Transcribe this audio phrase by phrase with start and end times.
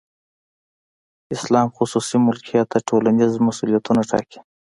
[1.35, 4.39] اسلام خصوصي ملکیت ته ټولنیز مسولیتونه ټاکي.